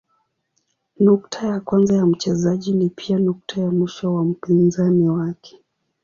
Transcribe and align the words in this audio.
Nukta 0.99 1.47
ya 1.47 1.59
kwanza 1.59 1.95
ya 1.95 2.05
mchezaji 2.05 2.73
ni 2.73 2.89
pia 2.89 3.19
nukta 3.19 3.61
ya 3.61 3.71
mwisho 3.71 4.13
wa 4.15 4.23
mpinzani 4.25 5.09
wake. 5.09 5.59